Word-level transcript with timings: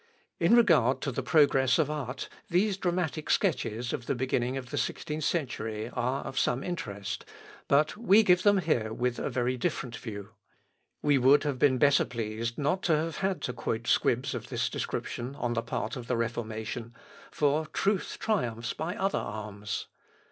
In 0.39 0.55
regard 0.55 0.99
to 1.01 1.11
the 1.11 1.21
progress 1.21 1.77
of 1.77 1.91
art, 1.91 2.27
these 2.49 2.75
dramatic 2.75 3.29
sketches 3.29 3.93
of 3.93 4.07
the 4.07 4.15
beginning 4.15 4.57
of 4.57 4.71
the 4.71 4.77
sixteenth 4.79 5.25
century 5.25 5.89
are 5.91 6.23
of 6.23 6.39
some 6.39 6.63
interest; 6.63 7.23
but 7.67 7.95
we 7.95 8.23
give 8.23 8.41
them 8.41 8.57
here 8.57 8.91
with 8.91 9.19
a 9.19 9.29
very 9.29 9.57
different 9.57 9.95
view. 9.95 10.29
We 11.03 11.19
would 11.19 11.43
have 11.43 11.59
been 11.59 11.77
better 11.77 12.03
pleased 12.03 12.57
not 12.57 12.81
to 12.89 12.95
have 12.97 13.17
had 13.17 13.43
to 13.43 13.53
quote 13.53 13.85
squibs 13.85 14.33
of 14.33 14.49
this 14.49 14.71
description 14.71 15.35
on 15.35 15.53
the 15.53 15.61
part 15.61 15.95
of 15.95 16.07
the 16.07 16.17
Reformation, 16.17 16.95
for 17.29 17.67
truth 17.67 18.17
triumphs 18.19 18.73
by 18.73 18.95
other 18.95 19.19
arms. 19.19 19.85